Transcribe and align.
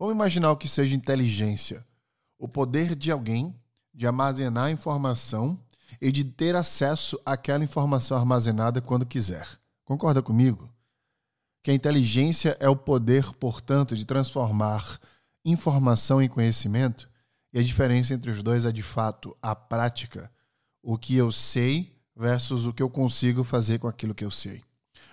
Vamos 0.00 0.14
imaginar 0.14 0.50
o 0.50 0.56
que 0.56 0.66
seja 0.66 0.96
inteligência. 0.96 1.86
O 2.38 2.48
poder 2.48 2.96
de 2.96 3.10
alguém 3.10 3.54
de 3.92 4.06
armazenar 4.06 4.70
informação 4.70 5.62
e 6.00 6.10
de 6.10 6.24
ter 6.24 6.56
acesso 6.56 7.20
àquela 7.22 7.62
informação 7.62 8.16
armazenada 8.16 8.80
quando 8.80 9.04
quiser. 9.04 9.46
Concorda 9.84 10.22
comigo? 10.22 10.72
Que 11.62 11.70
a 11.70 11.74
inteligência 11.74 12.56
é 12.58 12.66
o 12.66 12.74
poder, 12.74 13.30
portanto, 13.34 13.94
de 13.94 14.06
transformar 14.06 14.98
informação 15.44 16.22
em 16.22 16.30
conhecimento, 16.30 17.10
e 17.52 17.58
a 17.58 17.62
diferença 17.62 18.14
entre 18.14 18.30
os 18.30 18.42
dois 18.42 18.64
é 18.64 18.72
de 18.72 18.82
fato 18.82 19.36
a 19.42 19.54
prática, 19.54 20.32
o 20.82 20.96
que 20.96 21.14
eu 21.14 21.30
sei 21.30 21.94
versus 22.16 22.64
o 22.64 22.72
que 22.72 22.82
eu 22.82 22.88
consigo 22.88 23.44
fazer 23.44 23.78
com 23.78 23.86
aquilo 23.86 24.14
que 24.14 24.24
eu 24.24 24.30
sei. 24.30 24.62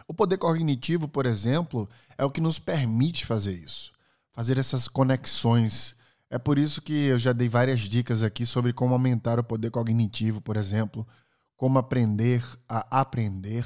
O 0.08 0.14
poder 0.14 0.38
cognitivo, 0.38 1.10
por 1.10 1.26
exemplo, 1.26 1.90
é 2.18 2.24
o 2.24 2.32
que 2.32 2.40
nos 2.40 2.58
permite 2.58 3.26
fazer 3.26 3.52
isso, 3.52 3.92
fazer 4.38 4.60
essas 4.60 4.88
conexões. 4.88 5.96
É 6.30 6.38
por 6.38 6.60
isso 6.60 6.80
que 6.80 6.94
eu 6.94 7.18
já 7.18 7.34
dei 7.34 7.50
várias 7.50 7.80
dicas 7.80 8.22
aqui 8.22 8.46
sobre 8.46 8.72
como 8.72 8.94
aumentar 8.94 9.40
o 9.40 9.44
poder 9.44 9.72
cognitivo, 9.72 10.40
por 10.40 10.56
exemplo, 10.56 11.08
como 11.56 11.80
aprender 11.80 12.44
a 12.70 13.00
aprender, 13.02 13.66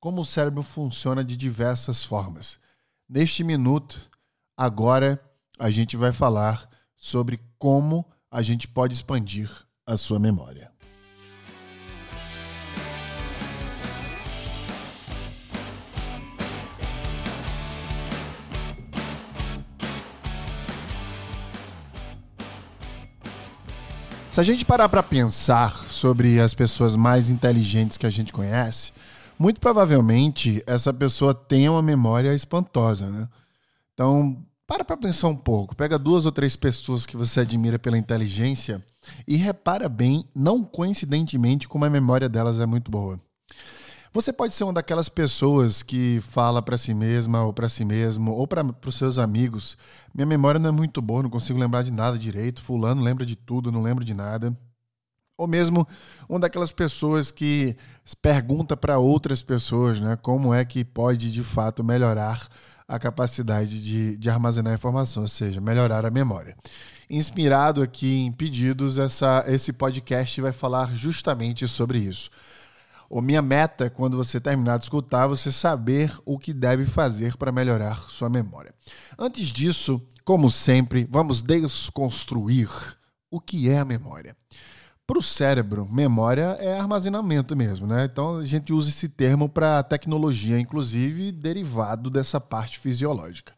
como 0.00 0.22
o 0.22 0.24
cérebro 0.24 0.62
funciona 0.62 1.22
de 1.22 1.36
diversas 1.36 2.02
formas. 2.02 2.58
Neste 3.06 3.44
minuto, 3.44 4.10
agora, 4.56 5.22
a 5.58 5.70
gente 5.70 5.98
vai 5.98 6.12
falar 6.12 6.66
sobre 6.96 7.38
como 7.58 8.10
a 8.30 8.40
gente 8.40 8.66
pode 8.66 8.94
expandir 8.94 9.50
a 9.84 9.98
sua 9.98 10.18
memória. 10.18 10.72
Se 24.36 24.40
a 24.40 24.44
gente 24.44 24.66
parar 24.66 24.90
para 24.90 25.02
pensar 25.02 25.72
sobre 25.88 26.38
as 26.38 26.52
pessoas 26.52 26.94
mais 26.94 27.30
inteligentes 27.30 27.96
que 27.96 28.04
a 28.04 28.10
gente 28.10 28.34
conhece, 28.34 28.92
muito 29.38 29.58
provavelmente 29.58 30.62
essa 30.66 30.92
pessoa 30.92 31.32
tem 31.32 31.66
uma 31.70 31.80
memória 31.80 32.34
espantosa, 32.34 33.08
né? 33.08 33.30
Então, 33.94 34.36
para 34.66 34.84
para 34.84 34.94
pensar 34.98 35.28
um 35.28 35.34
pouco. 35.34 35.74
Pega 35.74 35.98
duas 35.98 36.26
ou 36.26 36.32
três 36.32 36.54
pessoas 36.54 37.06
que 37.06 37.16
você 37.16 37.40
admira 37.40 37.78
pela 37.78 37.96
inteligência 37.96 38.84
e 39.26 39.36
repara 39.36 39.88
bem, 39.88 40.28
não 40.34 40.62
coincidentemente, 40.62 41.66
como 41.66 41.86
a 41.86 41.90
memória 41.90 42.28
delas 42.28 42.60
é 42.60 42.66
muito 42.66 42.90
boa. 42.90 43.18
Você 44.12 44.32
pode 44.32 44.54
ser 44.54 44.64
uma 44.64 44.72
daquelas 44.72 45.08
pessoas 45.08 45.82
que 45.82 46.20
fala 46.20 46.62
para 46.62 46.78
si 46.78 46.94
mesma 46.94 47.44
ou 47.44 47.52
para 47.52 47.68
si 47.68 47.84
mesmo 47.84 48.32
ou 48.32 48.46
para 48.46 48.64
os 48.86 48.94
seus 48.94 49.18
amigos: 49.18 49.76
minha 50.14 50.26
memória 50.26 50.58
não 50.58 50.70
é 50.70 50.72
muito 50.72 51.02
boa, 51.02 51.22
não 51.22 51.30
consigo 51.30 51.58
lembrar 51.58 51.82
de 51.82 51.92
nada 51.92 52.18
direito. 52.18 52.62
Fulano 52.62 53.02
lembra 53.02 53.26
de 53.26 53.36
tudo, 53.36 53.72
não 53.72 53.82
lembro 53.82 54.04
de 54.04 54.14
nada. 54.14 54.56
Ou 55.38 55.46
mesmo 55.46 55.86
uma 56.28 56.40
daquelas 56.40 56.72
pessoas 56.72 57.30
que 57.30 57.76
pergunta 58.22 58.74
para 58.74 58.98
outras 58.98 59.42
pessoas, 59.42 60.00
né, 60.00 60.16
como 60.16 60.54
é 60.54 60.64
que 60.64 60.82
pode 60.82 61.30
de 61.30 61.44
fato 61.44 61.84
melhorar 61.84 62.48
a 62.88 62.98
capacidade 62.98 63.82
de, 63.82 64.16
de 64.16 64.30
armazenar 64.30 64.72
informação, 64.72 65.24
ou 65.24 65.28
seja, 65.28 65.60
melhorar 65.60 66.06
a 66.06 66.10
memória. 66.10 66.56
Inspirado 67.10 67.82
aqui 67.82 68.24
em 68.24 68.32
pedidos, 68.32 68.96
essa, 68.98 69.44
esse 69.46 69.72
podcast 69.72 70.40
vai 70.40 70.52
falar 70.52 70.94
justamente 70.94 71.68
sobre 71.68 71.98
isso. 71.98 72.30
A 73.10 73.22
minha 73.22 73.42
meta, 73.42 73.86
é, 73.86 73.90
quando 73.90 74.16
você 74.16 74.40
terminar 74.40 74.78
de 74.78 74.84
escutar, 74.84 75.26
você 75.26 75.52
saber 75.52 76.12
o 76.24 76.38
que 76.38 76.52
deve 76.52 76.84
fazer 76.84 77.36
para 77.36 77.52
melhorar 77.52 77.96
sua 78.10 78.28
memória. 78.28 78.74
Antes 79.18 79.48
disso, 79.48 80.00
como 80.24 80.50
sempre, 80.50 81.06
vamos 81.10 81.42
desconstruir 81.42 82.68
o 83.30 83.40
que 83.40 83.68
é 83.70 83.78
a 83.78 83.84
memória. 83.84 84.36
Para 85.06 85.18
o 85.18 85.22
cérebro, 85.22 85.88
memória 85.88 86.56
é 86.58 86.76
armazenamento 86.76 87.56
mesmo, 87.56 87.86
né? 87.86 88.06
Então 88.06 88.38
a 88.38 88.44
gente 88.44 88.72
usa 88.72 88.88
esse 88.88 89.08
termo 89.08 89.48
para 89.48 89.80
tecnologia, 89.84 90.58
inclusive 90.58 91.30
derivado 91.30 92.10
dessa 92.10 92.40
parte 92.40 92.78
fisiológica. 92.80 93.52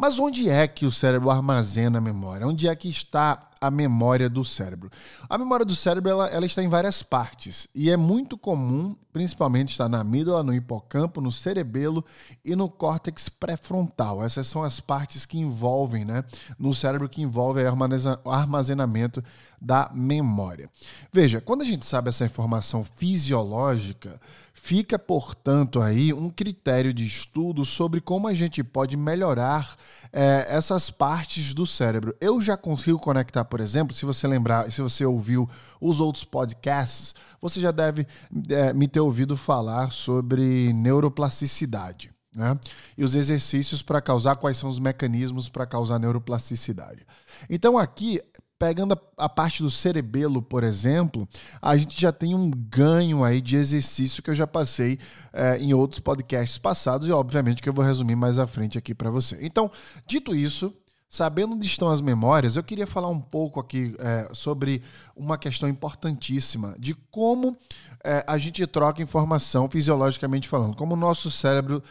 Mas 0.00 0.16
onde 0.16 0.48
é 0.48 0.68
que 0.68 0.86
o 0.86 0.92
cérebro 0.92 1.28
armazena 1.28 1.98
a 1.98 2.00
memória? 2.00 2.46
Onde 2.46 2.68
é 2.68 2.76
que 2.76 2.88
está 2.88 3.48
a 3.60 3.70
memória 3.70 4.28
do 4.28 4.44
cérebro. 4.44 4.90
A 5.28 5.36
memória 5.36 5.64
do 5.64 5.74
cérebro 5.74 6.10
ela, 6.10 6.28
ela, 6.28 6.46
está 6.46 6.62
em 6.62 6.68
várias 6.68 7.02
partes 7.02 7.68
e 7.74 7.90
é 7.90 7.96
muito 7.96 8.38
comum, 8.38 8.94
principalmente 9.12 9.70
estar 9.70 9.88
na 9.88 10.00
amígdala, 10.00 10.42
no 10.42 10.54
hipocampo, 10.54 11.20
no 11.20 11.32
cerebelo 11.32 12.04
e 12.44 12.54
no 12.54 12.68
córtex 12.68 13.28
pré-frontal. 13.28 14.24
Essas 14.24 14.46
são 14.46 14.62
as 14.62 14.78
partes 14.80 15.26
que 15.26 15.38
envolvem, 15.38 16.04
né, 16.04 16.24
no 16.58 16.72
cérebro 16.72 17.08
que 17.08 17.22
envolve 17.22 17.60
o 17.62 18.30
armazenamento 18.30 19.22
da 19.60 19.90
memória. 19.92 20.70
Veja, 21.12 21.40
quando 21.40 21.62
a 21.62 21.66
gente 21.66 21.84
sabe 21.84 22.08
essa 22.08 22.24
informação 22.24 22.84
fisiológica, 22.84 24.20
Fica, 24.60 24.98
portanto, 24.98 25.80
aí 25.80 26.12
um 26.12 26.28
critério 26.28 26.92
de 26.92 27.06
estudo 27.06 27.64
sobre 27.64 28.00
como 28.00 28.26
a 28.26 28.34
gente 28.34 28.62
pode 28.62 28.96
melhorar 28.96 29.76
é, 30.12 30.46
essas 30.48 30.90
partes 30.90 31.54
do 31.54 31.64
cérebro. 31.64 32.14
Eu 32.20 32.40
já 32.40 32.56
consigo 32.56 32.98
conectar, 32.98 33.44
por 33.44 33.60
exemplo, 33.60 33.94
se 33.94 34.04
você 34.04 34.26
lembrar, 34.26 34.70
se 34.70 34.82
você 34.82 35.06
ouviu 35.06 35.48
os 35.80 36.00
outros 36.00 36.24
podcasts, 36.24 37.14
você 37.40 37.60
já 37.60 37.70
deve 37.70 38.06
é, 38.50 38.74
me 38.74 38.88
ter 38.88 39.00
ouvido 39.00 39.36
falar 39.36 39.92
sobre 39.92 40.72
neuroplasticidade. 40.72 42.10
Né? 42.34 42.58
E 42.96 43.04
os 43.04 43.14
exercícios 43.14 43.80
para 43.80 44.02
causar, 44.02 44.36
quais 44.36 44.58
são 44.58 44.68
os 44.68 44.78
mecanismos 44.78 45.48
para 45.48 45.66
causar 45.66 45.98
neuroplasticidade. 45.98 47.06
Então, 47.48 47.78
aqui 47.78 48.20
Pegando 48.58 48.98
a, 49.16 49.28
parte 49.28 49.62
do 49.62 49.70
cerebelo, 49.70 50.42
por 50.42 50.64
exemplo, 50.64 51.28
a 51.62 51.76
gente 51.76 52.00
já 52.00 52.10
tem 52.10 52.34
um 52.34 52.50
ganho 52.50 53.22
aí 53.22 53.40
de 53.40 53.56
exercício 53.56 54.20
que 54.22 54.30
eu 54.30 54.34
já 54.34 54.48
passei 54.48 54.98
é, 55.32 55.58
em 55.58 55.72
outros 55.72 56.00
podcasts 56.00 56.58
passados 56.58 57.08
e, 57.08 57.12
obviamente, 57.12 57.62
que 57.62 57.68
eu 57.68 57.72
vou 57.72 57.84
resumir 57.84 58.16
mais 58.16 58.38
à 58.38 58.48
frente 58.48 58.76
aqui 58.76 58.94
para 58.94 59.10
você. 59.10 59.38
Então, 59.40 59.70
dito 60.06 60.34
isso, 60.34 60.74
Sabendo 61.10 61.54
onde 61.54 61.66
estão 61.66 61.88
as 61.88 62.02
memórias, 62.02 62.56
eu 62.56 62.62
queria 62.62 62.86
falar 62.86 63.08
um 63.08 63.20
pouco 63.20 63.58
aqui 63.58 63.94
é, 63.98 64.28
sobre 64.32 64.82
uma 65.16 65.38
questão 65.38 65.66
importantíssima 65.66 66.76
de 66.78 66.94
como 67.10 67.56
é, 68.04 68.22
a 68.26 68.36
gente 68.36 68.66
troca 68.66 69.02
informação 69.02 69.70
fisiologicamente 69.70 70.46
falando, 70.48 70.76
como 70.76 70.92
o 70.92 70.98
nosso 70.98 71.30
cérebro 71.30 71.82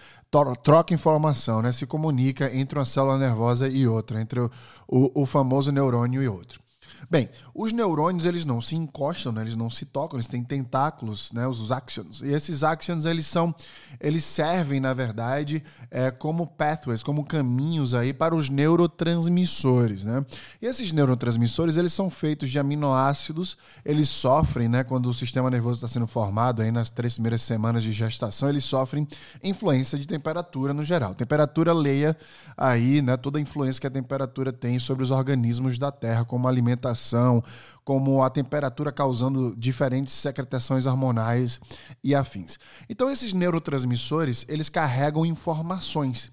troca 0.64 0.94
informação, 0.94 1.62
né, 1.64 1.72
se 1.72 1.88
comunica 1.88 2.54
entre 2.56 2.78
uma 2.78 2.86
célula 2.86 3.18
nervosa 3.18 3.68
e 3.68 3.88
outra, 3.88 4.22
entre 4.22 4.40
o, 4.40 4.52
o, 4.88 5.24
o 5.24 5.26
famoso 5.26 5.72
neurônio 5.72 6.22
e 6.22 6.28
outro. 6.28 6.67
Bem, 7.10 7.30
os 7.54 7.72
neurônios 7.72 8.26
eles 8.26 8.44
não 8.44 8.60
se 8.60 8.76
encostam, 8.76 9.32
né? 9.32 9.42
eles 9.42 9.56
não 9.56 9.70
se 9.70 9.86
tocam, 9.86 10.18
eles 10.18 10.28
têm 10.28 10.44
tentáculos, 10.44 11.32
né? 11.32 11.48
os 11.48 11.72
axons. 11.72 12.22
E 12.22 12.34
esses 12.34 12.64
axons 12.64 13.06
eles 13.06 13.26
são, 13.26 13.54
eles 14.00 14.24
servem 14.24 14.80
na 14.80 14.94
verdade 14.94 15.64
é, 15.90 16.12
como 16.12 16.48
pathways, 16.48 17.04
como 17.04 17.24
caminhos 17.24 17.94
aí 17.94 18.14
para 18.14 18.36
os 18.36 18.50
neurotransmissores, 18.50 20.04
né? 20.04 20.26
E 20.62 20.66
esses 20.66 20.92
neurotransmissores 20.92 21.78
eles 21.78 21.94
são 21.94 22.10
feitos 22.10 22.50
de 22.50 22.60
aminoácidos, 22.60 23.58
eles 23.86 24.10
sofrem, 24.10 24.68
né? 24.68 24.84
Quando 24.84 25.10
o 25.10 25.14
sistema 25.14 25.50
nervoso 25.50 25.78
está 25.78 25.88
sendo 25.88 26.08
formado 26.08 26.62
aí 26.62 26.72
nas 26.72 26.90
três 26.90 27.14
primeiras 27.14 27.42
semanas 27.42 27.84
de 27.84 27.92
gestação, 27.92 28.50
eles 28.50 28.66
sofrem 28.66 29.08
influência 29.44 29.98
de 29.98 30.06
temperatura 30.06 30.74
no 30.74 30.84
geral. 30.84 31.14
Temperatura 31.16 31.72
leia 31.74 32.18
aí, 32.58 33.02
né? 33.02 33.16
Toda 33.16 33.38
a 33.38 33.42
influência 33.42 33.80
que 33.80 33.88
a 33.88 33.92
temperatura 33.92 34.52
tem 34.52 34.80
sobre 34.80 35.04
os 35.04 35.12
organismos 35.12 35.78
da 35.78 35.92
Terra, 35.92 36.26
como 36.26 36.48
alimentação 36.48 36.87
alimentação, 36.88 37.44
como 37.84 38.24
a 38.24 38.30
temperatura 38.30 38.92
causando 38.92 39.56
diferentes 39.58 40.14
secretações 40.14 40.86
hormonais 40.86 41.60
e 42.04 42.16
afins. 42.16 42.58
Então 42.90 43.10
esses 43.10 43.34
neurotransmissores, 43.34 44.46
eles 44.48 44.70
carregam 44.70 45.26
informações. 45.26 46.32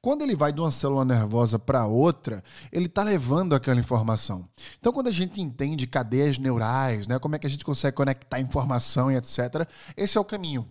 Quando 0.00 0.22
ele 0.22 0.34
vai 0.34 0.52
de 0.52 0.60
uma 0.60 0.72
célula 0.72 1.04
nervosa 1.04 1.60
para 1.60 1.86
outra, 1.86 2.42
ele 2.72 2.86
está 2.86 3.04
levando 3.04 3.54
aquela 3.54 3.78
informação. 3.78 4.48
Então, 4.80 4.92
quando 4.92 5.06
a 5.06 5.12
gente 5.12 5.40
entende 5.40 5.86
cadeias 5.86 6.38
neurais, 6.38 7.06
né, 7.06 7.20
como 7.20 7.36
é 7.36 7.38
que 7.38 7.46
a 7.46 7.50
gente 7.50 7.64
consegue 7.64 7.96
conectar 7.96 8.40
informação 8.40 9.12
e 9.12 9.16
etc., 9.16 9.64
esse 9.96 10.18
é 10.18 10.20
o 10.20 10.24
caminho 10.24 10.66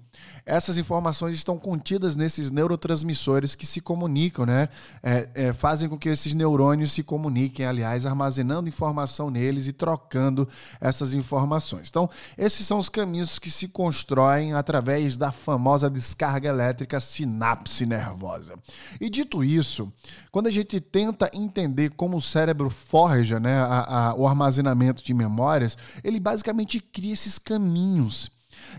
essas 0.45 0.77
informações 0.77 1.35
estão 1.35 1.57
contidas 1.57 2.15
nesses 2.15 2.51
neurotransmissores 2.51 3.55
que 3.55 3.65
se 3.65 3.81
comunicam, 3.81 4.45
né? 4.45 4.69
É, 5.03 5.29
é, 5.33 5.53
fazem 5.53 5.87
com 5.87 5.97
que 5.97 6.09
esses 6.09 6.33
neurônios 6.33 6.91
se 6.91 7.03
comuniquem, 7.03 7.65
aliás, 7.65 8.05
armazenando 8.05 8.69
informação 8.69 9.29
neles 9.29 9.67
e 9.67 9.73
trocando 9.73 10.47
essas 10.79 11.13
informações. 11.13 11.87
Então, 11.89 12.09
esses 12.37 12.65
são 12.65 12.79
os 12.79 12.89
caminhos 12.89 13.39
que 13.39 13.51
se 13.51 13.67
constroem 13.67 14.53
através 14.53 15.17
da 15.17 15.31
famosa 15.31 15.89
descarga 15.89 16.49
elétrica 16.49 16.99
sinapse 16.99 17.85
nervosa. 17.85 18.53
E 18.99 19.09
dito 19.09 19.43
isso, 19.43 19.91
quando 20.31 20.47
a 20.47 20.51
gente 20.51 20.79
tenta 20.79 21.29
entender 21.33 21.91
como 21.91 22.17
o 22.17 22.21
cérebro 22.21 22.69
forja 22.69 23.39
né, 23.39 23.59
a, 23.59 24.09
a, 24.09 24.15
o 24.15 24.27
armazenamento 24.27 25.03
de 25.03 25.13
memórias, 25.13 25.77
ele 26.03 26.19
basicamente 26.19 26.79
cria 26.79 27.13
esses 27.13 27.37
caminhos 27.37 28.31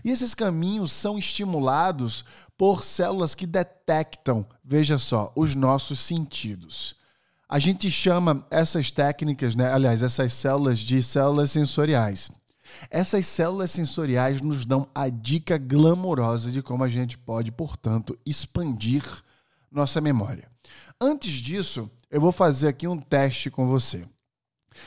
e 0.03 0.11
esses 0.11 0.33
caminhos 0.33 0.91
são 0.91 1.17
estimulados 1.17 2.23
por 2.57 2.83
células 2.83 3.35
que 3.35 3.45
detectam, 3.45 4.45
veja 4.63 4.97
só, 4.97 5.31
os 5.35 5.55
nossos 5.55 5.99
sentidos. 5.99 6.95
A 7.47 7.59
gente 7.59 7.91
chama 7.91 8.45
essas 8.49 8.89
técnicas, 8.89 9.55
né, 9.55 9.71
aliás, 9.71 10.01
essas 10.01 10.33
células 10.33 10.79
de 10.79 11.03
células 11.03 11.51
sensoriais. 11.51 12.31
Essas 12.89 13.25
células 13.27 13.71
sensoriais 13.71 14.41
nos 14.41 14.65
dão 14.65 14.87
a 14.95 15.09
dica 15.09 15.57
glamourosa 15.57 16.51
de 16.51 16.61
como 16.61 16.83
a 16.83 16.89
gente 16.89 17.17
pode, 17.17 17.51
portanto, 17.51 18.17
expandir 18.25 19.03
nossa 19.71 20.01
memória. 20.01 20.49
Antes 20.99 21.33
disso, 21.33 21.91
eu 22.09 22.21
vou 22.21 22.31
fazer 22.31 22.69
aqui 22.69 22.87
um 22.87 22.97
teste 22.97 23.49
com 23.49 23.67
você. 23.67 24.07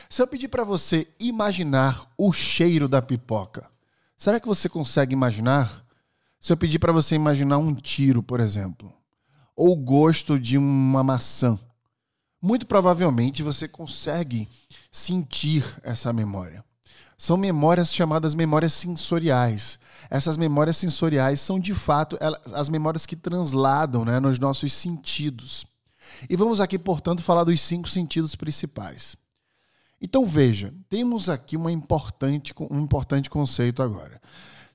Se 0.09 0.21
eu 0.21 0.27
pedir 0.27 0.47
para 0.47 0.63
você 0.63 1.07
imaginar 1.19 2.11
o 2.17 2.31
cheiro 2.33 2.87
da 2.87 3.01
pipoca, 3.01 3.69
será 4.17 4.39
que 4.39 4.47
você 4.47 4.67
consegue 4.67 5.13
imaginar? 5.13 5.85
Se 6.39 6.51
eu 6.51 6.57
pedir 6.57 6.79
para 6.79 6.91
você 6.91 7.15
imaginar 7.15 7.57
um 7.57 7.73
tiro, 7.73 8.21
por 8.21 8.39
exemplo, 8.39 8.93
ou 9.55 9.73
o 9.73 9.75
gosto 9.75 10.39
de 10.39 10.57
uma 10.57 11.03
maçã, 11.03 11.59
muito 12.41 12.67
provavelmente 12.67 13.41
você 13.41 13.67
consegue 13.67 14.47
sentir 14.91 15.63
essa 15.83 16.13
memória. 16.13 16.63
São 17.17 17.35
memórias 17.35 17.91
chamadas 17.91 18.35
memórias 18.35 18.73
sensoriais. 18.73 19.79
Essas 20.09 20.37
memórias 20.37 20.77
sensoriais 20.77 21.41
são, 21.41 21.59
de 21.59 21.73
fato, 21.73 22.17
as 22.53 22.69
memórias 22.69 23.07
que 23.07 23.15
transladam 23.15 24.05
né, 24.05 24.19
nos 24.19 24.37
nossos 24.37 24.71
sentidos. 24.71 25.65
E 26.29 26.35
vamos 26.35 26.61
aqui, 26.61 26.77
portanto, 26.77 27.23
falar 27.23 27.43
dos 27.43 27.59
cinco 27.59 27.89
sentidos 27.89 28.35
principais. 28.35 29.17
Então 30.01 30.25
veja, 30.25 30.73
temos 30.89 31.29
aqui 31.29 31.57
uma 31.57 31.71
importante, 31.71 32.53
um 32.69 32.79
importante 32.79 33.29
conceito 33.29 33.81
agora. 33.81 34.21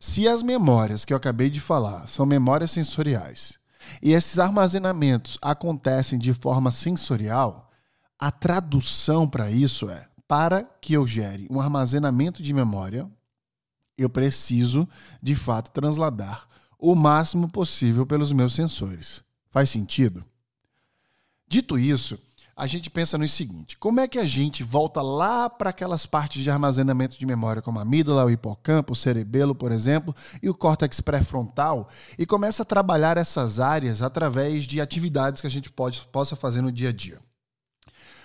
Se 0.00 0.26
as 0.26 0.42
memórias 0.42 1.04
que 1.04 1.12
eu 1.12 1.16
acabei 1.16 1.48
de 1.48 1.60
falar 1.60 2.08
são 2.08 2.26
memórias 2.26 2.72
sensoriais 2.72 3.58
e 4.02 4.12
esses 4.12 4.38
armazenamentos 4.38 5.38
acontecem 5.40 6.18
de 6.18 6.34
forma 6.34 6.70
sensorial, 6.70 7.70
a 8.18 8.30
tradução 8.30 9.28
para 9.28 9.50
isso 9.50 9.88
é 9.88 10.08
para 10.26 10.64
que 10.64 10.94
eu 10.94 11.06
gere 11.06 11.46
um 11.50 11.60
armazenamento 11.60 12.42
de 12.42 12.52
memória, 12.54 13.08
eu 13.98 14.08
preciso, 14.08 14.88
de 15.22 15.34
fato, 15.34 15.70
transladar 15.70 16.48
o 16.78 16.94
máximo 16.94 17.48
possível 17.48 18.04
pelos 18.04 18.32
meus 18.32 18.54
sensores. 18.54 19.22
Faz 19.50 19.70
sentido? 19.70 20.24
Dito 21.46 21.78
isso, 21.78 22.18
a 22.56 22.66
gente 22.66 22.90
pensa 22.90 23.16
no 23.16 23.26
seguinte: 23.26 23.76
como 23.78 24.00
é 24.00 24.08
que 24.08 24.18
a 24.18 24.24
gente 24.24 24.62
volta 24.62 25.00
lá 25.00 25.48
para 25.48 25.70
aquelas 25.70 26.06
partes 26.06 26.42
de 26.42 26.50
armazenamento 26.50 27.18
de 27.18 27.26
memória, 27.26 27.62
como 27.62 27.78
a 27.78 27.82
amígdala, 27.82 28.24
o 28.24 28.30
hipocampo, 28.30 28.92
o 28.92 28.96
cerebelo, 28.96 29.54
por 29.54 29.72
exemplo, 29.72 30.14
e 30.42 30.48
o 30.48 30.54
córtex 30.54 31.00
pré-frontal, 31.00 31.88
e 32.18 32.26
começa 32.26 32.62
a 32.62 32.66
trabalhar 32.66 33.16
essas 33.16 33.58
áreas 33.58 34.02
através 34.02 34.64
de 34.64 34.80
atividades 34.80 35.40
que 35.40 35.46
a 35.46 35.50
gente 35.50 35.70
pode, 35.70 36.02
possa 36.12 36.36
fazer 36.36 36.60
no 36.60 36.72
dia 36.72 36.90
a 36.90 36.92
dia? 36.92 37.18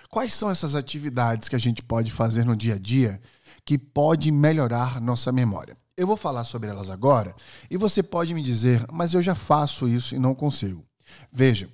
Quais 0.09 0.33
são 0.33 0.49
essas 0.49 0.75
atividades 0.75 1.49
que 1.49 1.55
a 1.55 1.59
gente 1.59 1.81
pode 1.81 2.11
fazer 2.11 2.45
no 2.45 2.55
dia 2.55 2.75
a 2.75 2.79
dia 2.79 3.21
que 3.65 3.77
pode 3.77 4.31
melhorar 4.31 5.01
nossa 5.01 5.31
memória? 5.31 5.77
Eu 5.97 6.07
vou 6.07 6.15
falar 6.15 6.43
sobre 6.43 6.69
elas 6.69 6.89
agora 6.89 7.35
e 7.69 7.75
você 7.75 8.01
pode 8.03 8.33
me 8.33 8.41
dizer, 8.41 8.85
mas 8.91 9.13
eu 9.13 9.21
já 9.21 9.35
faço 9.35 9.87
isso 9.87 10.15
e 10.15 10.19
não 10.19 10.35
consigo. 10.35 10.85
Veja, 11.31 11.69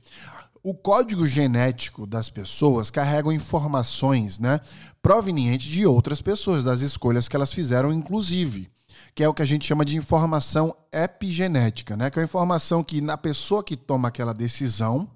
o 0.64 0.74
código 0.74 1.28
genético 1.28 2.08
das 2.08 2.30
pessoas 2.30 2.90
carrega 2.90 3.34
informações, 3.34 4.40
né, 4.40 4.62
provenientes 5.02 5.68
de 5.68 5.86
outras 5.86 6.22
pessoas, 6.22 6.64
das 6.64 6.80
escolhas 6.80 7.28
que 7.28 7.36
elas 7.36 7.52
fizeram, 7.52 7.92
inclusive 7.92 8.72
que 9.16 9.24
é 9.24 9.30
o 9.30 9.34
que 9.34 9.42
a 9.42 9.46
gente 9.46 9.66
chama 9.66 9.86
de 9.86 9.96
informação 9.96 10.76
epigenética, 10.92 11.96
né? 11.96 12.10
Que 12.10 12.20
é 12.20 12.22
a 12.22 12.26
informação 12.26 12.84
que 12.84 13.00
na 13.00 13.18
pessoa 13.18 13.64
que 13.64 13.76
toma 13.76 14.08
aquela 14.08 14.34
decisão, 14.34 15.08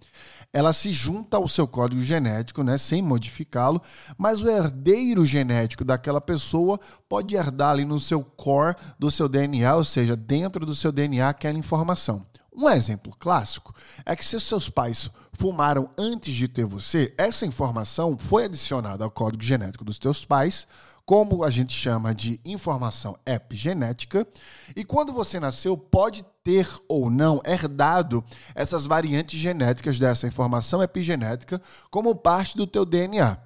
ela 0.54 0.72
se 0.72 0.92
junta 0.92 1.38
ao 1.38 1.48
seu 1.48 1.68
código 1.68 2.02
genético, 2.02 2.64
né, 2.64 2.78
sem 2.78 3.02
modificá-lo, 3.02 3.82
mas 4.18 4.42
o 4.44 4.50
herdeiro 4.50 5.26
genético 5.26 5.84
daquela 5.84 6.22
pessoa 6.22 6.80
pode 7.10 7.36
herdar 7.36 7.72
ali 7.72 7.86
no 7.86 8.00
seu 8.00 8.24
core 8.24 8.76
do 8.98 9.12
seu 9.12 9.28
DNA, 9.28 9.76
ou 9.76 9.84
seja, 9.84 10.16
dentro 10.16 10.66
do 10.66 10.76
seu 10.76 10.92
DNA 10.92 11.30
aquela 11.30 11.58
informação. 11.58 12.26
Um 12.58 12.68
exemplo 12.68 13.16
clássico 13.20 13.72
é 14.04 14.16
que 14.16 14.26
se 14.26 14.40
seus 14.40 14.68
pais 14.68 15.12
fumaram 15.32 15.92
antes 15.96 16.34
de 16.34 16.48
ter 16.48 16.66
você, 16.66 17.14
essa 17.16 17.46
informação 17.46 18.18
foi 18.18 18.46
adicionada 18.46 19.04
ao 19.04 19.12
código 19.12 19.44
genético 19.44 19.86
dos 19.86 20.00
teus 20.00 20.26
pais, 20.26 20.68
como 21.06 21.44
a 21.44 21.52
gente 21.52 21.72
chama 21.72 22.16
de 22.16 22.42
informação 22.44 23.16
epigenética, 23.28 24.28
e 24.76 24.84
quando 24.84 25.14
você 25.14 25.40
nasceu, 25.40 25.78
pode 25.78 26.26
ter 26.44 26.68
ou 26.90 27.12
não 27.12 27.40
herdado 27.46 28.26
essas 28.56 28.88
variantes 28.88 29.40
genéticas 29.40 30.00
dessa 30.00 30.26
informação 30.26 30.82
epigenética 30.82 31.62
como 31.92 32.16
parte 32.16 32.58
do 32.58 32.66
teu 32.66 32.84
DNA. 32.84 33.38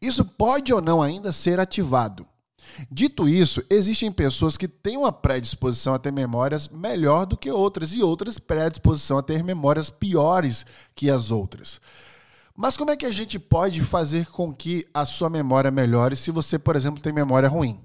Isso 0.00 0.24
pode 0.24 0.72
ou 0.72 0.80
não 0.80 1.02
ainda 1.02 1.32
ser 1.32 1.60
ativado. 1.60 2.26
Dito 2.90 3.28
isso, 3.28 3.62
existem 3.70 4.10
pessoas 4.12 4.56
que 4.56 4.68
têm 4.68 4.96
uma 4.96 5.12
predisposição 5.12 5.94
a 5.94 5.98
ter 5.98 6.12
memórias 6.12 6.68
melhor 6.68 7.26
do 7.26 7.36
que 7.36 7.50
outras 7.50 7.92
e 7.92 8.02
outras 8.02 8.38
predisposição 8.38 9.18
a 9.18 9.22
ter 9.22 9.42
memórias 9.42 9.90
piores 9.90 10.64
que 10.94 11.10
as 11.10 11.30
outras. 11.30 11.80
Mas 12.56 12.76
como 12.76 12.90
é 12.90 12.96
que 12.96 13.06
a 13.06 13.10
gente 13.10 13.38
pode 13.38 13.80
fazer 13.80 14.26
com 14.26 14.52
que 14.52 14.86
a 14.92 15.04
sua 15.04 15.30
memória 15.30 15.70
melhore 15.70 16.16
se 16.16 16.30
você, 16.30 16.58
por 16.58 16.74
exemplo, 16.74 17.00
tem 17.00 17.12
memória 17.12 17.48
ruim? 17.48 17.80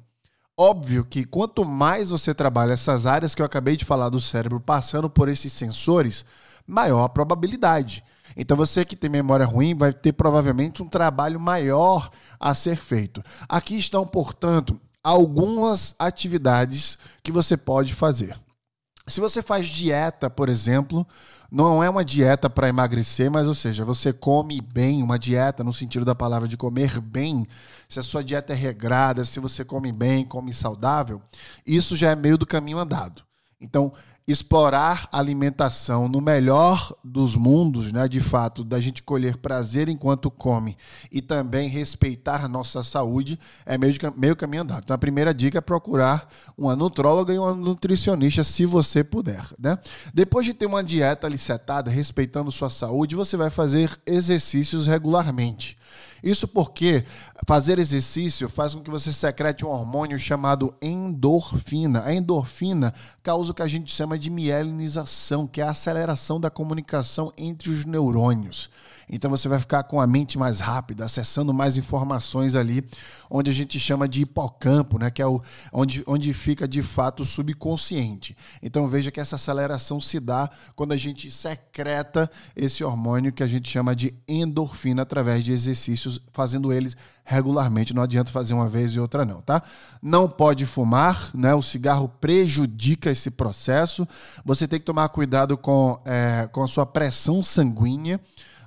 Óbvio 0.57 1.03
que 1.03 1.25
quanto 1.25 1.65
mais 1.65 2.09
você 2.09 2.33
trabalha 2.33 2.73
essas 2.73 3.05
áreas 3.05 3.33
que 3.33 3.41
eu 3.41 3.45
acabei 3.45 3.75
de 3.75 3.85
falar 3.85 4.09
do 4.09 4.19
cérebro 4.19 4.59
passando 4.59 5.09
por 5.09 5.29
esses 5.29 5.51
sensores, 5.51 6.23
maior 6.65 7.03
a 7.03 7.09
probabilidade. 7.09 8.03
Então 8.35 8.57
você 8.57 8.85
que 8.85 8.95
tem 8.95 9.09
memória 9.09 9.45
ruim 9.45 9.75
vai 9.75 9.93
ter 9.93 10.13
provavelmente 10.13 10.81
um 10.81 10.87
trabalho 10.87 11.39
maior 11.39 12.09
a 12.43 12.53
ser 12.53 12.75
feito. 12.75 13.23
Aqui 13.47 13.77
estão, 13.77 14.05
portanto, 14.05 14.77
algumas 15.01 15.95
atividades 15.97 16.97
que 17.23 17.31
você 17.31 17.55
pode 17.55 17.93
fazer. 17.93 18.37
Se 19.07 19.21
você 19.21 19.41
faz 19.41 19.67
dieta, 19.67 20.29
por 20.29 20.49
exemplo, 20.49 21.07
não 21.49 21.81
é 21.81 21.89
uma 21.89 22.03
dieta 22.03 22.49
para 22.49 22.67
emagrecer, 22.67 23.31
mas 23.31 23.47
ou 23.47 23.55
seja, 23.55 23.85
você 23.85 24.11
come 24.11 24.59
bem, 24.59 25.01
uma 25.01 25.17
dieta 25.17 25.63
no 25.63 25.73
sentido 25.73 26.03
da 26.03 26.13
palavra 26.13 26.47
de 26.47 26.57
comer 26.57 26.99
bem, 26.99 27.47
se 27.87 27.99
a 27.99 28.03
sua 28.03 28.21
dieta 28.21 28.51
é 28.51 28.55
regrada, 28.55 29.23
se 29.23 29.39
você 29.39 29.63
come 29.63 29.91
bem, 29.93 30.25
come 30.25 30.53
saudável, 30.53 31.21
isso 31.65 31.95
já 31.95 32.11
é 32.11 32.15
meio 32.15 32.37
do 32.37 32.45
caminho 32.45 32.77
andado. 32.77 33.23
Então, 33.59 33.93
explorar 34.25 35.07
alimentação 35.11 36.07
no 36.07 36.21
melhor 36.21 36.95
dos 37.03 37.35
mundos, 37.35 37.91
né, 37.91 38.07
de 38.07 38.21
fato, 38.21 38.63
da 38.63 38.79
gente 38.79 39.03
colher 39.03 39.37
prazer 39.37 39.89
enquanto 39.89 40.31
come 40.31 40.77
e 41.11 41.21
também 41.21 41.67
respeitar 41.67 42.47
nossa 42.47 42.83
saúde, 42.83 43.37
é 43.65 43.77
meio, 43.77 43.93
de, 43.93 43.99
meio 44.15 44.35
caminho 44.35 44.63
andado. 44.63 44.83
Então, 44.83 44.95
a 44.95 44.99
primeira 44.99 45.33
dica 45.33 45.57
é 45.57 45.61
procurar 45.61 46.27
uma 46.57 46.75
nutróloga 46.75 47.33
e 47.33 47.39
uma 47.39 47.53
nutricionista, 47.53 48.43
se 48.43 48.65
você 48.65 49.03
puder. 49.03 49.45
Né? 49.59 49.77
Depois 50.13 50.45
de 50.45 50.53
ter 50.53 50.65
uma 50.65 50.83
dieta 50.83 51.27
ali 51.27 51.37
setada, 51.37 51.91
respeitando 51.91 52.51
sua 52.51 52.69
saúde, 52.69 53.15
você 53.15 53.35
vai 53.35 53.49
fazer 53.49 53.91
exercícios 54.05 54.87
regularmente. 54.87 55.77
Isso 56.23 56.47
porque 56.47 57.03
fazer 57.45 57.79
exercício 57.79 58.47
faz 58.47 58.73
com 58.73 58.81
que 58.81 58.89
você 58.89 59.11
secrete 59.11 59.65
um 59.65 59.69
hormônio 59.69 60.17
chamado 60.17 60.73
endorfina. 60.81 62.01
A 62.05 62.13
endorfina 62.13 62.93
causa 63.21 63.51
o 63.51 63.53
que 63.53 63.61
a 63.61 63.67
gente 63.67 63.93
chama 64.13 64.19
de 64.19 64.29
mielinização, 64.29 65.47
que 65.47 65.59
é 65.59 65.63
a 65.63 65.71
aceleração 65.71 66.39
da 66.39 66.49
comunicação 66.49 67.33
entre 67.37 67.69
os 67.69 67.85
neurônios. 67.85 68.69
Então 69.09 69.29
você 69.29 69.47
vai 69.47 69.59
ficar 69.59 69.83
com 69.83 69.99
a 69.99 70.07
mente 70.07 70.37
mais 70.37 70.59
rápida, 70.59 71.05
acessando 71.05 71.53
mais 71.53 71.77
informações 71.77 72.55
ali, 72.55 72.85
onde 73.29 73.49
a 73.49 73.53
gente 73.53 73.79
chama 73.79 74.07
de 74.07 74.21
hipocampo, 74.21 74.97
né, 74.97 75.11
que 75.11 75.21
é 75.21 75.27
o, 75.27 75.41
onde, 75.71 76.03
onde 76.07 76.33
fica 76.33 76.67
de 76.67 76.81
fato 76.81 77.21
o 77.21 77.25
subconsciente. 77.25 78.35
Então 78.61 78.87
veja 78.87 79.11
que 79.11 79.19
essa 79.19 79.35
aceleração 79.35 79.99
se 79.99 80.19
dá 80.19 80.49
quando 80.75 80.93
a 80.93 80.97
gente 80.97 81.29
secreta 81.29 82.29
esse 82.55 82.83
hormônio 82.83 83.33
que 83.33 83.43
a 83.43 83.47
gente 83.47 83.69
chama 83.69 83.95
de 83.95 84.13
endorfina 84.27 85.01
através 85.01 85.43
de 85.43 85.51
exercícios, 85.51 86.21
fazendo 86.31 86.71
eles 86.71 86.95
regularmente. 87.23 87.93
Não 87.93 88.03
adianta 88.03 88.31
fazer 88.31 88.53
uma 88.53 88.67
vez 88.67 88.91
e 88.91 88.99
outra 88.99 89.25
não, 89.25 89.41
tá? 89.41 89.61
Não 90.01 90.27
pode 90.27 90.65
fumar, 90.65 91.29
né? 91.33 91.53
O 91.53 91.61
cigarro 91.61 92.09
prejudica 92.19 93.11
esse 93.11 93.31
processo. 93.31 94.07
Você 94.45 94.67
tem 94.67 94.79
que 94.79 94.85
tomar 94.85 95.09
cuidado 95.09 95.57
com, 95.57 95.99
é, 96.05 96.47
com 96.51 96.63
a 96.63 96.67
sua 96.67 96.85
pressão 96.85 97.41
sanguínea. 97.41 98.19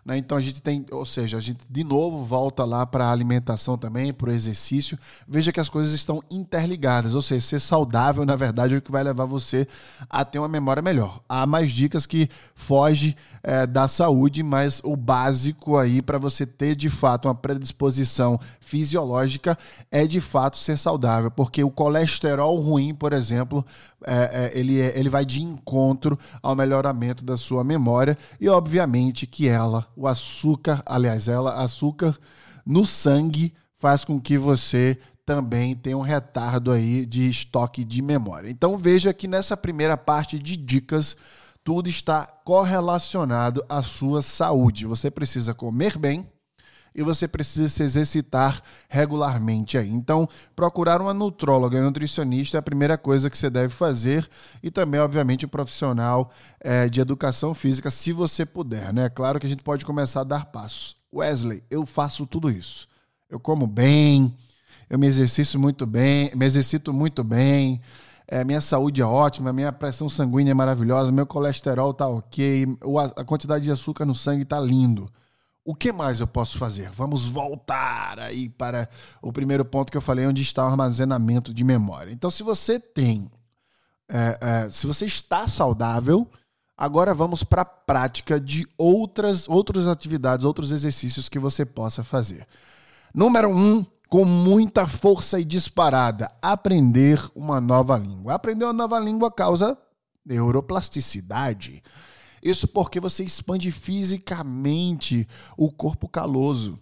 Né? 0.07 0.19
Então 0.19 0.39
a 0.39 0.41
gente 0.41 0.63
tem, 0.63 0.87
ou 0.93 1.05
seja, 1.05 1.37
a 1.37 1.41
gente 1.41 1.67
de 1.69 1.83
novo 1.83 2.25
volta 2.25 2.65
lá 2.65 2.87
para 2.87 3.07
a 3.07 3.11
alimentação 3.11 3.77
também, 3.77 4.15
para 4.15 4.31
o 4.31 4.33
exercício. 4.33 4.97
Veja 5.27 5.51
que 5.51 5.59
as 5.59 5.69
coisas 5.69 5.93
estão 5.93 6.23
interligadas, 6.31 7.13
ou 7.13 7.21
seja, 7.21 7.45
ser 7.45 7.61
saudável, 7.61 8.25
na 8.25 8.37
verdade, 8.37 8.75
é 8.75 8.79
o 8.79 8.83
que 8.83 8.93
vai 8.93 9.03
levar 9.03 9.25
você 9.25 9.67
a 10.09 10.25
ter 10.25 10.39
uma 10.39 10.47
memória 10.47 10.81
melhor. 10.81 11.21
Há 11.29 11.45
mais 11.45 11.73
dicas 11.73 12.07
que 12.07 12.29
foge 12.55 13.17
é, 13.43 13.67
da 13.67 13.89
saúde, 13.89 14.45
mas 14.45 14.81
o 14.85 14.95
básico 14.95 15.77
aí 15.77 16.01
para 16.01 16.19
você 16.19 16.47
ter 16.47 16.77
de 16.77 16.89
fato 16.89 17.27
uma 17.27 17.35
predisposição 17.35 18.39
fisiológica 18.61 19.59
é 19.91 20.07
de 20.07 20.21
fato 20.21 20.57
ser 20.57 20.77
saudável, 20.79 21.31
porque 21.33 21.65
o 21.65 21.71
colesterol 21.71 22.61
ruim, 22.61 22.95
por 22.95 23.13
exemplo, 23.13 23.65
é, 24.05 24.53
é, 24.55 24.59
ele, 24.59 24.81
é, 24.81 24.99
ele 24.99 25.09
vai 25.09 25.25
de 25.25 25.43
encontro 25.43 26.19
ao 26.41 26.55
melhoramento 26.55 27.25
da 27.25 27.37
sua 27.37 27.65
memória 27.65 28.17
e, 28.41 28.49
obviamente, 28.49 29.27
que 29.27 29.49
ela 29.49 29.87
o 29.97 30.07
açúcar, 30.07 30.83
aliás, 30.85 31.27
ela, 31.27 31.63
açúcar 31.63 32.17
no 32.65 32.85
sangue 32.85 33.55
faz 33.79 34.05
com 34.05 34.21
que 34.21 34.37
você 34.37 34.99
também 35.25 35.75
tenha 35.75 35.99
um 35.99 36.03
retardo 36.03 36.71
aí 36.71 37.05
de 37.05 37.29
estoque 37.29 37.85
de 37.85 38.01
memória. 38.01 38.49
Então 38.49 38.79
veja 38.79 39.13
que 39.13 39.27
nessa 39.27 39.57
primeira 39.57 39.97
parte 39.97 40.39
de 40.39 40.57
dicas 40.57 41.17
tudo 41.65 41.89
está 41.89 42.25
correlacionado 42.45 43.65
à 43.69 43.83
sua 43.83 44.23
saúde. 44.23 44.87
Você 44.87 45.11
precisa 45.11 45.53
comer 45.53 45.99
bem, 45.99 46.25
e 46.97 47.03
você 47.03 47.29
precisa 47.29 47.69
se 47.69 47.83
exercitar 47.83 48.63
regularmente 48.89 49.77
aí. 49.77 49.91
Então, 49.91 50.27
procurar 50.57 51.01
uma 51.03 51.13
nutróloga 51.13 51.79
e 51.79 51.83
nutricionista 51.83 52.57
é 52.57 52.61
a 52.61 52.63
primeira 52.63 52.97
coisa 52.97 53.29
que 53.29 53.37
você 53.37 53.51
deve 53.51 53.69
fazer 53.69 54.27
e 54.63 54.71
também, 54.71 54.99
obviamente, 54.99 55.45
um 55.45 55.49
profissional 55.49 56.31
é, 56.59 56.89
de 56.89 57.01
educação 57.01 57.53
física, 57.53 57.91
se 57.91 58.13
você 58.13 58.47
puder, 58.47 58.95
né? 58.95 59.11
Claro 59.11 59.39
que 59.39 59.47
a 59.47 59.49
gente 59.49 59.63
pode 59.63 59.85
começar 59.85 60.23
a 60.23 60.25
dar 60.25 60.47
passos. 60.47 60.97
Wesley, 61.15 61.63
eu 61.71 61.85
faço 61.85 62.27
tudo 62.27 62.51
isso. 62.51 62.89
Eu 63.29 63.39
como 63.39 63.67
bem, 63.67 64.35
eu 64.89 64.99
me 64.99 65.07
exercito 65.07 65.59
muito 65.59 65.85
bem, 65.85 66.31
me 66.35 66.47
exercito 66.47 66.95
muito 66.95 67.23
bem. 67.23 67.81
É, 68.27 68.43
minha 68.43 68.61
saúde 68.63 69.03
é 69.03 69.05
ótima, 69.05 69.53
minha 69.53 69.71
pressão 69.71 70.09
sanguínea 70.09 70.53
é 70.53 70.55
maravilhosa, 70.55 71.13
meu 71.13 71.27
colesterol 71.27 71.93
tá 71.93 72.09
ok, 72.09 72.67
a 73.15 73.25
quantidade 73.25 73.65
de 73.65 73.71
açúcar 73.71 74.07
no 74.07 74.15
sangue 74.15 74.45
tá 74.45 74.59
lindo. 74.59 75.11
O 75.67 75.75
que 75.75 75.93
mais 75.93 76.21
eu 76.21 76.29
posso 76.29 76.59
fazer? 76.59 76.89
Vamos 76.91 77.29
voltar 77.29 78.21
aí 78.21 78.49
para 78.49 78.89
o 79.21 79.33
primeiro 79.33 79.65
ponto 79.65 79.91
que 79.91 79.97
eu 79.97 80.01
falei, 80.01 80.25
onde 80.25 80.41
está 80.41 80.63
o 80.65 80.69
armazenamento 80.69 81.53
de 81.53 81.65
memória. 81.65 82.13
Então, 82.13 82.31
se 82.31 82.45
você 82.45 82.79
tem, 82.79 83.29
é, 84.09 84.39
é, 84.41 84.71
se 84.71 84.87
você 84.87 85.07
está 85.07 85.49
saudável, 85.49 86.31
agora 86.77 87.13
vamos 87.13 87.43
para 87.43 87.63
a 87.63 87.65
prática 87.65 88.39
de 88.39 88.65
outras, 88.79 89.49
outras 89.49 89.89
atividades, 89.89 90.45
outros 90.45 90.71
exercícios 90.71 91.29
que 91.29 91.39
você 91.41 91.65
possa 91.65 92.05
fazer. 92.05 92.47
Número 93.13 93.51
um, 93.51 93.85
com 94.09 94.25
muita 94.25 94.87
força 94.87 95.41
e 95.41 95.45
disparada, 95.45 96.31
aprender 96.41 97.21
uma 97.35 97.61
nova 97.61 97.99
língua. 97.99 98.35
Aprender 98.35 98.65
uma 98.65 98.73
nova 98.73 99.01
língua 99.01 99.33
causa 99.33 99.77
neuroplasticidade. 100.25 101.83
Isso 102.47 102.69
porque 102.69 103.01
você 103.01 103.25
expande 103.25 103.73
fisicamente 103.73 105.27
o 105.57 105.69
corpo 105.69 106.09
caloso. 106.09 106.79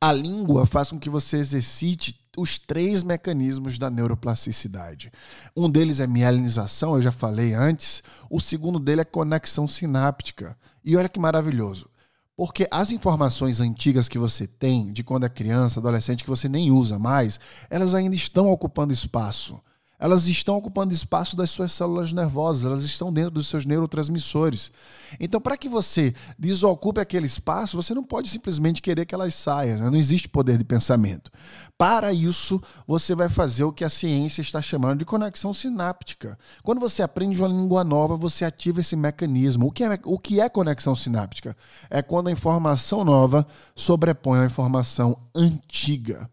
A 0.00 0.10
língua 0.10 0.64
faz 0.64 0.88
com 0.88 0.98
que 0.98 1.10
você 1.10 1.36
exercite 1.36 2.18
os 2.38 2.56
três 2.56 3.02
mecanismos 3.02 3.78
da 3.78 3.90
neuroplasticidade. 3.90 5.12
Um 5.54 5.68
deles 5.68 6.00
é 6.00 6.06
mielinização, 6.06 6.94
eu 6.94 7.02
já 7.02 7.12
falei 7.12 7.52
antes. 7.52 8.02
O 8.30 8.40
segundo 8.40 8.78
dele 8.78 9.02
é 9.02 9.04
conexão 9.04 9.68
sináptica. 9.68 10.56
E 10.82 10.96
olha 10.96 11.08
que 11.08 11.20
maravilhoso. 11.20 11.90
Porque 12.34 12.66
as 12.70 12.90
informações 12.90 13.60
antigas 13.60 14.08
que 14.08 14.18
você 14.18 14.46
tem, 14.46 14.90
de 14.90 15.04
quando 15.04 15.26
é 15.26 15.28
criança, 15.28 15.80
adolescente, 15.80 16.24
que 16.24 16.30
você 16.30 16.48
nem 16.48 16.70
usa 16.70 16.98
mais, 16.98 17.38
elas 17.68 17.94
ainda 17.94 18.16
estão 18.16 18.50
ocupando 18.50 18.90
espaço 18.90 19.60
elas 19.98 20.28
estão 20.28 20.56
ocupando 20.56 20.94
espaço 20.94 21.36
das 21.36 21.50
suas 21.50 21.72
células 21.72 22.12
nervosas, 22.12 22.64
elas 22.64 22.84
estão 22.84 23.12
dentro 23.12 23.32
dos 23.32 23.48
seus 23.48 23.66
neurotransmissores. 23.66 24.70
Então, 25.18 25.40
para 25.40 25.56
que 25.56 25.68
você 25.68 26.14
desocupe 26.38 27.00
aquele 27.00 27.26
espaço, 27.26 27.76
você 27.76 27.92
não 27.92 28.04
pode 28.04 28.28
simplesmente 28.28 28.80
querer 28.80 29.06
que 29.06 29.14
elas 29.14 29.34
saiam, 29.34 29.78
né? 29.78 29.90
não 29.90 29.98
existe 29.98 30.28
poder 30.28 30.56
de 30.56 30.64
pensamento. 30.64 31.30
Para 31.76 32.12
isso, 32.12 32.60
você 32.86 33.14
vai 33.14 33.28
fazer 33.28 33.64
o 33.64 33.72
que 33.72 33.84
a 33.84 33.90
ciência 33.90 34.40
está 34.40 34.62
chamando 34.62 35.00
de 35.00 35.04
conexão 35.04 35.52
sináptica. 35.52 36.38
Quando 36.62 36.80
você 36.80 37.02
aprende 37.02 37.40
uma 37.40 37.48
língua 37.48 37.82
nova, 37.82 38.16
você 38.16 38.44
ativa 38.44 38.80
esse 38.80 38.94
mecanismo. 38.94 39.66
O 39.66 39.72
que 39.72 39.82
é, 39.82 39.98
o 40.04 40.18
que 40.18 40.40
é 40.40 40.48
conexão 40.48 40.94
sináptica? 40.94 41.56
É 41.90 42.02
quando 42.02 42.28
a 42.28 42.32
informação 42.32 43.04
nova 43.04 43.46
sobrepõe 43.74 44.40
a 44.40 44.46
informação 44.46 45.18
antiga. 45.34 46.28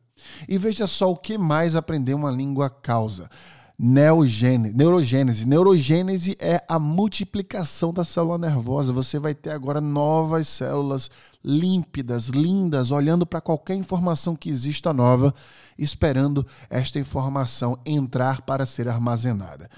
E 0.47 0.57
veja 0.57 0.87
só 0.87 1.11
o 1.11 1.17
que 1.17 1.37
mais 1.37 1.75
aprender 1.75 2.13
uma 2.13 2.31
língua 2.31 2.69
causa. 2.69 3.29
Neogênese, 3.77 4.73
neurogênese. 4.73 5.45
Neurogênese 5.45 6.37
é 6.39 6.63
a 6.67 6.79
multiplicação 6.79 7.91
da 7.91 8.05
célula 8.05 8.37
nervosa. 8.37 8.93
Você 8.93 9.19
vai 9.19 9.35
ter 9.35 9.49
agora 9.49 9.81
novas 9.81 10.47
células 10.47 11.11
límpidas, 11.43 12.27
lindas, 12.27 12.89
olhando 12.89 13.25
para 13.25 13.41
qualquer 13.41 13.75
informação 13.75 14.33
que 14.33 14.49
exista 14.49 14.93
nova, 14.93 15.33
esperando 15.77 16.45
esta 16.69 16.99
informação 16.99 17.77
entrar 17.85 18.41
para 18.41 18.65
ser 18.65 18.87
armazenada. 18.87 19.69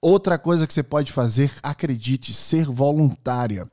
Outra 0.00 0.38
coisa 0.38 0.66
que 0.66 0.72
você 0.72 0.82
pode 0.82 1.10
fazer, 1.10 1.52
acredite, 1.62 2.32
ser 2.32 2.66
voluntária. 2.66 3.68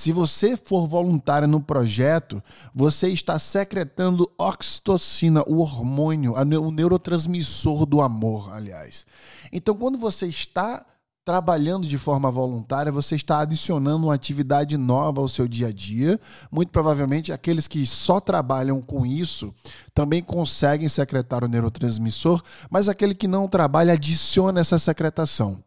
Se 0.00 0.12
você 0.12 0.56
for 0.56 0.88
voluntária 0.88 1.46
no 1.46 1.60
projeto, 1.60 2.42
você 2.74 3.08
está 3.08 3.38
secretando 3.38 4.32
oxitocina, 4.38 5.44
o 5.46 5.58
hormônio, 5.58 6.32
o 6.32 6.70
neurotransmissor 6.70 7.84
do 7.84 8.00
amor, 8.00 8.50
aliás. 8.54 9.04
Então, 9.52 9.74
quando 9.74 9.98
você 9.98 10.26
está 10.26 10.86
trabalhando 11.22 11.86
de 11.86 11.98
forma 11.98 12.30
voluntária, 12.30 12.90
você 12.90 13.14
está 13.14 13.40
adicionando 13.40 14.06
uma 14.06 14.14
atividade 14.14 14.78
nova 14.78 15.20
ao 15.20 15.28
seu 15.28 15.46
dia 15.46 15.66
a 15.66 15.72
dia. 15.72 16.18
Muito 16.50 16.70
provavelmente, 16.70 17.30
aqueles 17.30 17.68
que 17.68 17.84
só 17.84 18.20
trabalham 18.20 18.80
com 18.80 19.04
isso 19.04 19.54
também 19.92 20.22
conseguem 20.22 20.88
secretar 20.88 21.44
o 21.44 21.46
neurotransmissor, 21.46 22.42
mas 22.70 22.88
aquele 22.88 23.14
que 23.14 23.28
não 23.28 23.46
trabalha 23.46 23.92
adiciona 23.92 24.60
essa 24.60 24.78
secretação. 24.78 25.62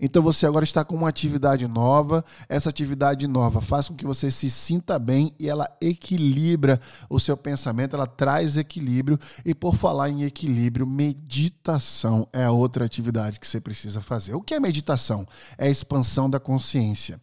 Então 0.00 0.22
você 0.22 0.46
agora 0.46 0.64
está 0.64 0.84
com 0.84 0.94
uma 0.94 1.08
atividade 1.08 1.66
nova. 1.66 2.24
Essa 2.48 2.68
atividade 2.68 3.26
nova 3.26 3.60
faz 3.60 3.88
com 3.88 3.94
que 3.94 4.06
você 4.06 4.30
se 4.30 4.48
sinta 4.48 4.98
bem 4.98 5.34
e 5.38 5.48
ela 5.48 5.68
equilibra 5.80 6.80
o 7.10 7.18
seu 7.18 7.36
pensamento, 7.36 7.96
ela 7.96 8.06
traz 8.06 8.56
equilíbrio. 8.56 9.18
E 9.44 9.54
por 9.54 9.74
falar 9.74 10.08
em 10.10 10.22
equilíbrio, 10.22 10.86
meditação 10.86 12.28
é 12.32 12.44
a 12.44 12.52
outra 12.52 12.84
atividade 12.84 13.40
que 13.40 13.46
você 13.46 13.60
precisa 13.60 14.00
fazer. 14.00 14.34
O 14.34 14.40
que 14.40 14.54
é 14.54 14.60
meditação? 14.60 15.26
É 15.56 15.66
a 15.66 15.70
expansão 15.70 16.30
da 16.30 16.38
consciência. 16.38 17.20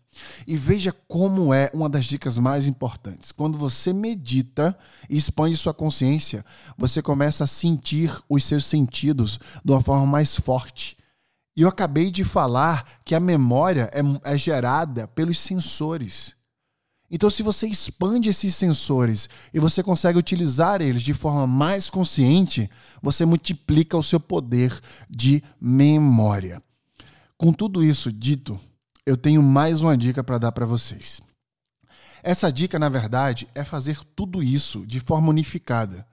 E 0.47 0.55
veja 0.55 0.93
como 1.07 1.53
é 1.53 1.69
uma 1.73 1.89
das 1.89 2.05
dicas 2.05 2.39
mais 2.39 2.67
importantes. 2.67 3.31
Quando 3.31 3.57
você 3.57 3.91
medita 3.91 4.77
e 5.09 5.17
expande 5.17 5.57
sua 5.57 5.73
consciência, 5.73 6.45
você 6.77 7.01
começa 7.01 7.43
a 7.43 7.47
sentir 7.47 8.11
os 8.29 8.43
seus 8.43 8.65
sentidos 8.65 9.39
de 9.63 9.71
uma 9.71 9.81
forma 9.81 10.05
mais 10.05 10.35
forte 10.35 10.97
e 11.55 11.61
eu 11.61 11.69
acabei 11.69 12.11
de 12.11 12.23
falar 12.23 12.85
que 13.05 13.15
a 13.15 13.19
memória 13.19 13.89
é, 13.93 14.33
é 14.33 14.37
gerada 14.37 15.07
pelos 15.07 15.39
sensores. 15.39 16.35
Então, 17.09 17.29
se 17.29 17.43
você 17.43 17.67
expande 17.67 18.29
esses 18.29 18.55
sensores 18.55 19.29
e 19.53 19.59
você 19.59 19.81
consegue 19.81 20.17
utilizar 20.17 20.81
eles 20.81 21.01
de 21.01 21.13
forma 21.13 21.47
mais 21.47 21.89
consciente, 21.89 22.69
você 23.01 23.25
multiplica 23.25 23.95
o 23.95 24.03
seu 24.03 24.19
poder 24.19 24.77
de 25.09 25.41
memória. 25.61 26.61
Com 27.37 27.53
tudo 27.53 27.83
isso 27.83 28.11
dito, 28.11 28.59
eu 29.05 29.15
tenho 29.15 29.41
mais 29.43 29.81
uma 29.81 29.95
dica 29.95 30.23
para 30.23 30.37
dar 30.37 30.51
para 30.51 30.65
vocês. 30.65 31.21
Essa 32.23 32.51
dica, 32.51 32.79
na 32.79 32.89
verdade, 32.89 33.47
é 33.53 33.63
fazer 33.63 33.99
tudo 34.15 34.41
isso 34.41 34.85
de 34.85 34.99
forma 34.99 35.29
unificada. 35.29 36.07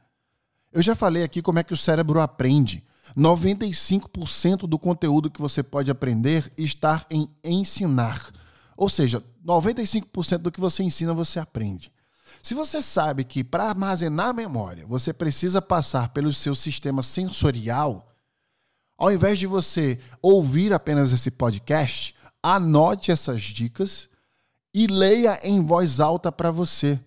Eu 0.71 0.83
já 0.83 0.95
falei 0.95 1.23
aqui 1.23 1.41
como 1.41 1.59
é 1.59 1.65
que 1.65 1.73
o 1.73 1.77
cérebro 1.77 2.21
aprende. 2.21 2.85
95% 3.17 4.67
do 4.69 4.79
conteúdo 4.79 5.31
que 5.31 5.41
você 5.41 5.63
pode 5.63 5.91
aprender 5.91 6.53
está 6.57 7.05
em 7.11 7.29
ensinar. 7.43 8.31
Ou 8.77 8.89
seja, 8.89 9.23
95% 9.45 10.39
do 10.39 10.53
que 10.53 10.61
você 10.61 10.83
ensina 10.83 11.13
você 11.13 11.39
aprende. 11.39 11.93
Se 12.43 12.55
você 12.55 12.81
sabe 12.81 13.25
que 13.25 13.45
para 13.45 13.69
armazenar 13.69 14.35
memória 14.35 14.87
você 14.87 15.13
precisa 15.13 15.61
passar 15.61 16.09
pelo 16.09 16.33
seu 16.33 16.55
sistema 16.55 17.03
sensorial, 17.03 18.09
ao 18.97 19.13
invés 19.13 19.39
de 19.39 19.47
você 19.47 19.99
ouvir 20.21 20.73
apenas 20.73 21.13
esse 21.13 21.31
podcast, 21.31 22.15
anote 22.43 23.11
essas 23.11 23.43
dicas 23.43 24.09
e 24.75 24.87
leia 24.87 25.39
em 25.43 25.65
voz 25.65 26.01
alta 26.01 26.33
para 26.33 26.51
você. 26.51 27.01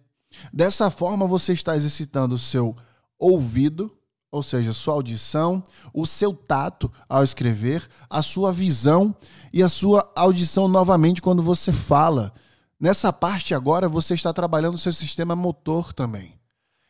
Dessa 0.54 0.90
forma, 0.90 1.26
você 1.26 1.54
está 1.54 1.76
exercitando 1.76 2.36
o 2.36 2.40
seu 2.40 2.76
ouvido, 3.18 3.98
ou 4.36 4.44
seja, 4.44 4.74
sua 4.74 4.96
audição, 4.96 5.64
o 5.94 6.06
seu 6.06 6.34
tato 6.34 6.92
ao 7.08 7.24
escrever, 7.24 7.88
a 8.10 8.22
sua 8.22 8.52
visão 8.52 9.16
e 9.54 9.64
a 9.64 9.70
sua 9.70 10.12
audição 10.14 10.68
novamente 10.68 11.22
quando 11.22 11.42
você 11.42 11.72
fala. 11.72 12.34
Nessa 12.78 13.14
parte 13.14 13.56
agora 13.56 13.88
você 13.88 14.14
está 14.14 14.34
trabalhando 14.34 14.76
o 14.76 14.80
seu 14.80 14.92
sistema 14.92 15.38
motor 15.38 15.94
também. 15.94 16.38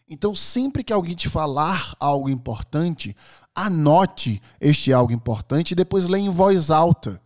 Então, 0.09 0.33
sempre 0.33 0.83
que 0.83 0.91
alguém 0.91 1.15
te 1.15 1.29
falar 1.29 1.93
algo 1.99 2.29
importante, 2.29 3.15
anote 3.53 4.41
este 4.59 4.91
algo 4.91 5.13
importante 5.13 5.71
e 5.71 5.75
depois 5.75 6.07
leia 6.07 6.23
em 6.23 6.29
voz 6.29 6.71
alta. 6.71 7.21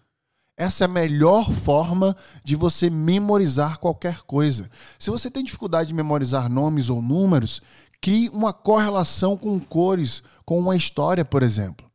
Essa 0.60 0.84
é 0.84 0.86
a 0.86 0.90
melhor 0.90 1.50
forma 1.50 2.14
de 2.44 2.58
você 2.58 2.90
memorizar 2.90 3.80
qualquer 3.80 4.24
coisa. 4.24 4.70
Se 5.00 5.10
você 5.10 5.32
tem 5.32 5.42
dificuldade 5.42 5.88
de 5.88 5.94
memorizar 5.94 6.50
nomes 6.50 6.90
ou 6.90 7.02
números, 7.02 7.62
Crie 8.02 8.30
uma 8.30 8.54
correlação 8.54 9.38
com 9.38 9.60
cores, 9.60 10.24
com 10.46 10.58
uma 10.58 10.76
história, 10.76 11.26
por 11.26 11.44
exemplo. 11.44 11.90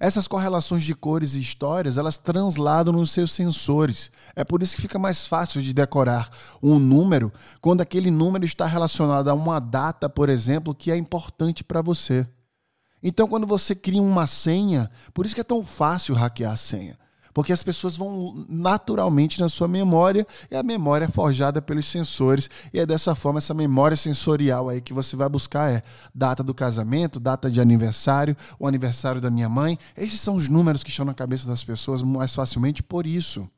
Essas 0.00 0.28
correlações 0.28 0.84
de 0.84 0.94
cores 0.94 1.34
e 1.34 1.40
histórias, 1.40 1.98
elas 1.98 2.16
transladam 2.16 2.92
nos 2.92 3.10
seus 3.10 3.32
sensores. 3.32 4.10
É 4.36 4.44
por 4.44 4.62
isso 4.62 4.76
que 4.76 4.82
fica 4.82 4.98
mais 4.98 5.26
fácil 5.26 5.60
de 5.60 5.72
decorar 5.72 6.30
um 6.62 6.78
número 6.78 7.32
quando 7.60 7.80
aquele 7.80 8.10
número 8.10 8.44
está 8.44 8.66
relacionado 8.66 9.28
a 9.28 9.34
uma 9.34 9.58
data, 9.58 10.08
por 10.08 10.28
exemplo, 10.28 10.74
que 10.74 10.92
é 10.92 10.96
importante 10.96 11.64
para 11.64 11.82
você. 11.82 12.26
Então, 13.02 13.26
quando 13.28 13.46
você 13.46 13.74
cria 13.74 14.02
uma 14.02 14.26
senha, 14.26 14.90
por 15.14 15.24
isso 15.24 15.34
que 15.34 15.40
é 15.40 15.44
tão 15.44 15.64
fácil 15.64 16.14
hackear 16.14 16.52
a 16.52 16.56
senha. 16.56 16.98
Porque 17.38 17.52
as 17.52 17.62
pessoas 17.62 17.96
vão 17.96 18.44
naturalmente 18.48 19.40
na 19.40 19.48
sua 19.48 19.68
memória 19.68 20.26
e 20.50 20.56
a 20.56 20.62
memória 20.64 21.04
é 21.04 21.08
forjada 21.08 21.62
pelos 21.62 21.86
sensores. 21.86 22.50
E 22.74 22.80
é 22.80 22.84
dessa 22.84 23.14
forma, 23.14 23.38
essa 23.38 23.54
memória 23.54 23.96
sensorial 23.96 24.68
aí 24.68 24.80
que 24.80 24.92
você 24.92 25.14
vai 25.14 25.28
buscar 25.28 25.70
é 25.70 25.84
data 26.12 26.42
do 26.42 26.52
casamento, 26.52 27.20
data 27.20 27.48
de 27.48 27.60
aniversário, 27.60 28.36
o 28.58 28.66
aniversário 28.66 29.20
da 29.20 29.30
minha 29.30 29.48
mãe. 29.48 29.78
Esses 29.96 30.20
são 30.20 30.34
os 30.34 30.48
números 30.48 30.82
que 30.82 30.90
estão 30.90 31.06
na 31.06 31.14
cabeça 31.14 31.46
das 31.46 31.62
pessoas 31.62 32.02
mais 32.02 32.34
facilmente 32.34 32.82
por 32.82 33.06
isso. 33.06 33.48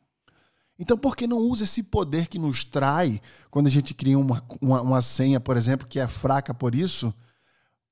Então, 0.79 0.99
por 0.99 1.17
que 1.17 1.27
não 1.27 1.39
usa 1.39 1.65
esse 1.65 1.83
poder 1.83 2.27
que 2.27 2.39
nos 2.39 2.63
trai 2.63 3.19
quando 3.51 3.69
a 3.69 3.71
gente 3.71 3.95
cria 3.95 4.19
uma, 4.19 4.45
uma, 4.61 4.83
uma 4.83 5.01
senha, 5.01 5.41
por 5.41 5.57
exemplo, 5.57 5.89
que 5.89 5.99
é 5.99 6.07
fraca 6.07 6.53
por 6.53 6.75
isso, 6.75 7.15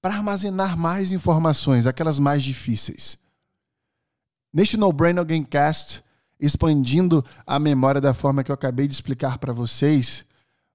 para 0.02 0.12
armazenar 0.12 0.76
mais 0.76 1.12
informações, 1.12 1.86
aquelas 1.86 2.18
mais 2.18 2.44
difíceis? 2.44 3.18
Neste 4.50 4.78
No 4.78 4.90
Brain 4.90 5.18
Again 5.18 5.44
Cast, 5.44 6.02
expandindo 6.40 7.22
a 7.46 7.58
memória 7.58 8.00
da 8.00 8.14
forma 8.14 8.42
que 8.42 8.50
eu 8.50 8.54
acabei 8.54 8.88
de 8.88 8.94
explicar 8.94 9.36
para 9.36 9.52
vocês, 9.52 10.24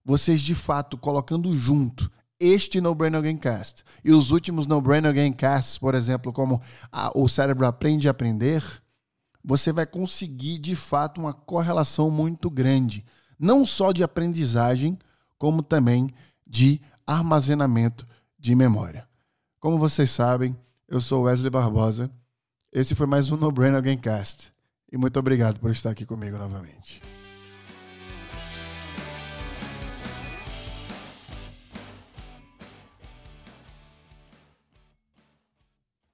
vocês 0.06 0.42
de 0.42 0.53
fato 0.53 0.96
colocando 0.96 1.51
junto 1.56 2.12
este 2.39 2.80
No 2.80 2.94
Brain 2.94 3.15
Again 3.15 3.38
Cast 3.38 3.84
e 4.03 4.12
os 4.12 4.30
últimos 4.30 4.68
No 4.68 4.80
Brain 4.80 5.08
Again 5.08 5.34
Casts, 5.34 5.80
por 5.80 5.96
exemplo, 5.96 6.32
como 6.32 6.62
a, 6.92 7.18
o 7.18 7.27
cérebro 7.27 7.65
aprende 7.65 8.08
a 8.08 8.12
aprender, 8.12 8.63
você 9.44 9.72
vai 9.72 9.88
conseguir 9.88 10.60
de 10.60 10.75
fato 10.75 11.20
uma 11.20 11.34
correlação 11.34 12.12
muito 12.12 12.51
grande, 12.51 13.03
não 13.39 13.65
só 13.65 13.92
de 13.92 14.03
aprendizagem, 14.03 15.00
como 15.39 15.63
também 15.63 16.13
de 16.46 16.80
armazenamento 17.08 18.06
de 18.38 18.53
memória. 18.53 19.08
Como 19.60 19.80
vocês 19.80 20.12
sabem, 20.12 20.56
eu 20.88 21.01
sou 21.01 21.24
Wesley 21.24 21.50
Barbosa 21.50 22.12
esse 22.74 22.96
foi 22.96 23.06
mais 23.06 23.30
um 23.30 23.38
No 23.38 23.51
Brain 23.51 23.72
Gamecast. 23.74 24.51
E 24.92 24.98
muito 24.98 25.20
obrigado 25.20 25.60
por 25.60 25.70
estar 25.70 25.92
aqui 25.92 26.06
comigo 26.08 26.39
novamente. 26.39 27.00